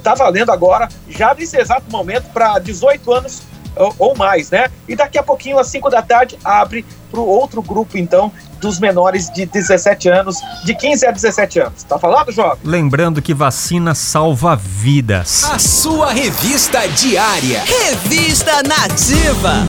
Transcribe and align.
tá 0.02 0.16
valendo 0.16 0.52
agora, 0.52 0.88
já 1.10 1.34
nesse 1.34 1.58
exato 1.58 1.92
momento, 1.92 2.32
para 2.34 2.58
18 2.60 3.14
anos 3.14 3.42
ou, 3.76 3.96
ou, 4.00 4.16
mais, 4.16 4.52
né? 4.52 4.70
E 4.88 4.96
daqui 4.96 5.18
a 5.18 5.24
pouquinho, 5.24 5.60
às 5.60 5.68
5 5.68 5.90
da 5.90 6.02
tarde, 6.02 6.38
abre 6.44 6.86
para 7.10 7.20
o 7.20 7.26
outro 7.26 7.62
grupo, 7.62 7.98
então, 7.98 8.32
dos 8.60 8.80
menores 8.80 9.30
de 9.30 9.46
17 9.46 10.10
anos, 10.10 10.38
de 10.64 10.76
15 10.76 11.08
a 11.08 11.12
17 11.12 11.60
anos. 11.60 11.84
Tá 11.84 11.98
falado, 11.98 12.32
Jovem? 12.32 12.60
Lembrando 12.64 13.22
que 13.22 13.34
vacina 13.34 13.96
salva 13.96 14.56
vidas. 14.56 15.44
A 15.46 15.58
sua 15.58 16.12
revista 16.12 16.88
diária. 16.90 17.64
Revista 17.64 18.62
Nativa. 18.64 19.54